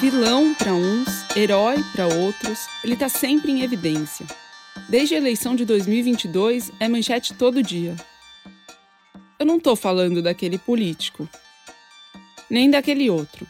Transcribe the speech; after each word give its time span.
Vilão 0.00 0.54
para 0.54 0.72
uns, 0.72 1.08
herói 1.36 1.76
para 1.92 2.06
outros, 2.06 2.66
ele 2.82 2.94
está 2.94 3.08
sempre 3.08 3.52
em 3.52 3.62
evidência. 3.62 4.26
Desde 4.88 5.14
a 5.14 5.18
eleição 5.18 5.54
de 5.54 5.64
2022, 5.64 6.72
é 6.80 6.88
manchete 6.88 7.34
todo 7.34 7.62
dia. 7.62 7.94
Eu 9.38 9.46
não 9.46 9.58
estou 9.58 9.76
falando 9.76 10.22
daquele 10.22 10.58
político, 10.58 11.28
nem 12.50 12.70
daquele 12.70 13.10
outro. 13.10 13.46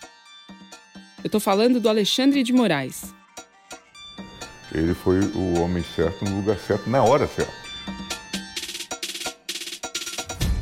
Eu 1.22 1.26
estou 1.26 1.40
falando 1.40 1.80
do 1.80 1.88
Alexandre 1.88 2.42
de 2.42 2.52
Moraes. 2.52 3.14
Ele 4.74 4.94
foi 4.94 5.20
o 5.20 5.60
homem 5.60 5.84
certo 5.94 6.24
no 6.24 6.36
lugar 6.36 6.58
certo, 6.58 6.88
na 6.90 7.02
hora 7.02 7.26
certa. 7.28 7.62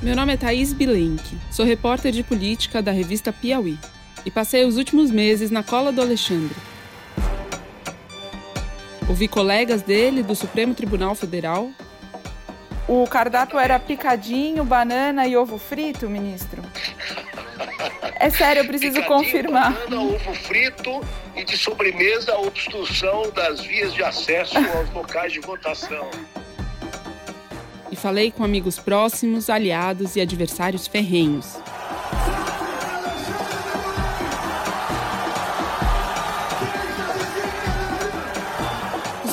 Meu 0.03 0.15
nome 0.15 0.35
é 0.35 0.37
Thaís 0.37 0.73
Bilenque, 0.73 1.37
sou 1.51 1.65
repórter 1.65 2.13
de 2.13 2.23
política 2.23 2.83
da 2.83 2.91
revista 2.91 3.33
Piauí 3.33 3.79
e 4.25 4.31
passei 4.31 4.65
os 4.65 4.77
últimos 4.77 5.11
meses 5.11 5.51
na 5.51 5.63
cola 5.63 5.93
do 5.93 6.01
Alexandre. 6.01 6.57
Ouvi 9.09 9.27
colegas 9.27 9.83
dele 9.83 10.23
do 10.23 10.35
Supremo 10.35 10.75
Tribunal 10.75 11.15
Federal. 11.15 11.71
O 12.87 13.07
cardápio 13.07 13.59
era 13.59 13.79
picadinho, 13.79 14.65
banana 14.65 15.27
e 15.27 15.37
ovo 15.37 15.59
frito, 15.59 16.09
ministro? 16.09 16.63
É 18.17 18.31
sério, 18.31 18.61
eu 18.61 18.67
preciso 18.67 19.01
picadinho, 19.01 19.19
confirmar. 19.19 19.73
Banana, 19.73 20.03
ovo 20.03 20.35
frito 20.35 21.01
e 21.35 21.45
de 21.45 21.57
sobremesa 21.57 22.33
a 22.33 22.41
obstrução 22.41 23.31
das 23.31 23.61
vias 23.61 23.93
de 23.95 24.03
acesso 24.03 24.57
aos 24.57 24.91
locais 24.95 25.33
de 25.33 25.41
votação 25.41 26.09
e 27.91 27.97
falei 27.97 28.31
com 28.31 28.45
amigos 28.45 28.79
próximos, 28.79 29.51
aliados 29.51 30.15
e 30.15 30.21
adversários 30.21 30.87
ferrenhos. 30.87 31.57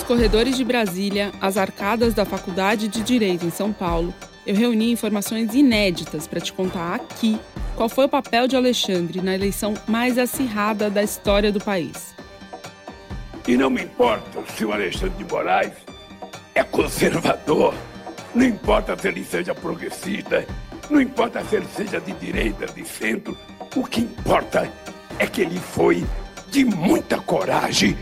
Corredores 0.08 0.56
de 0.56 0.64
Brasília 0.64 1.34
às 1.42 1.58
arcadas 1.58 2.14
da 2.14 2.24
Faculdade 2.24 2.88
de 2.88 3.02
Direito 3.02 3.46
em 3.46 3.50
São 3.50 3.74
Paulo, 3.74 4.14
eu 4.46 4.56
reuni 4.56 4.92
informações 4.92 5.54
inéditas 5.54 6.26
para 6.26 6.40
te 6.40 6.54
contar 6.54 6.96
aqui 6.96 7.38
qual 7.76 7.90
foi 7.90 8.06
o 8.06 8.10
papel 8.10 8.48
de 8.48 8.56
Alexandre 8.56 9.22
na 9.22 9.36
eleição 9.36 9.74
mais 9.86 10.18
acirrada 10.18 10.90
da 10.90 11.04
história 11.04 11.52
do 11.52 11.60
país. 11.60 12.16
E 13.46 13.58
não 13.58 13.70
me 13.70 13.84
importa 13.84 14.42
se 14.56 14.64
o 14.64 14.72
Alexandre 14.72 15.24
de 15.24 15.32
Moraes 15.32 15.74
é 16.56 16.64
conservador 16.64 17.74
não 18.38 18.46
importa 18.46 18.96
se 18.96 19.08
ele 19.08 19.26
seja 19.26 19.56
progressista, 19.56 20.46
não 20.92 21.02
importa 21.02 21.44
se 21.44 21.56
ele 21.56 21.66
seja 21.76 22.00
de 22.00 22.12
direita, 22.14 22.68
de 22.68 22.86
centro, 22.86 23.36
o 23.76 23.84
que 23.84 24.02
importa 24.02 24.72
é 25.18 25.26
que 25.26 25.42
ele 25.42 25.60
foi 25.60 26.06
de 26.52 26.64
muita 26.64 27.20
coragem. 27.20 27.98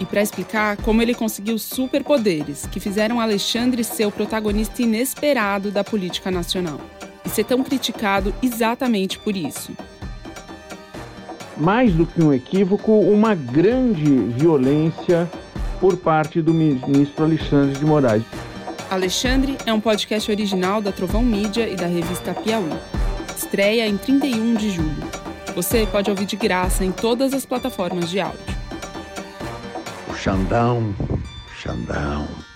E 0.00 0.04
para 0.04 0.22
explicar 0.22 0.76
como 0.78 1.00
ele 1.00 1.14
conseguiu 1.14 1.58
superpoderes 1.58 2.66
que 2.66 2.80
fizeram 2.80 3.20
Alexandre 3.20 3.84
ser 3.84 4.06
o 4.06 4.12
protagonista 4.12 4.82
inesperado 4.82 5.70
da 5.70 5.84
política 5.84 6.30
nacional 6.30 6.80
e 7.24 7.28
ser 7.28 7.44
tão 7.44 7.62
criticado 7.62 8.34
exatamente 8.42 9.18
por 9.18 9.36
isso. 9.36 9.72
Mais 11.56 11.92
do 11.92 12.04
que 12.04 12.20
um 12.20 12.32
equívoco, 12.32 12.92
uma 12.92 13.34
grande 13.34 14.04
violência 14.36 15.30
por 15.80 15.96
parte 15.96 16.42
do 16.42 16.52
ministro 16.52 17.24
Alexandre 17.24 17.78
de 17.78 17.84
Moraes. 17.84 18.24
Alexandre 18.90 19.56
é 19.64 19.72
um 19.72 19.80
podcast 19.80 20.30
original 20.30 20.80
da 20.80 20.92
Trovão 20.92 21.22
Mídia 21.22 21.68
e 21.68 21.76
da 21.76 21.86
revista 21.86 22.34
Piauí. 22.34 22.70
Estreia 23.36 23.86
em 23.86 23.96
31 23.96 24.54
de 24.54 24.70
julho. 24.70 25.04
Você 25.54 25.86
pode 25.86 26.10
ouvir 26.10 26.26
de 26.26 26.36
graça 26.36 26.84
em 26.84 26.90
todas 26.90 27.32
as 27.32 27.46
plataformas 27.46 28.10
de 28.10 28.20
áudio. 28.20 28.53
Shun 30.24 30.48
down, 30.48 30.96
shun 31.54 31.84
down. 31.84 32.53